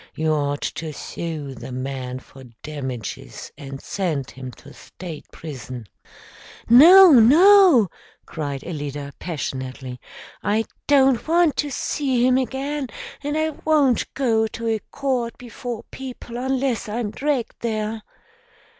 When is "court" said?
14.89-15.37